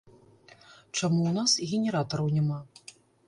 [0.97, 2.59] Чаму ў нас генератараў няма?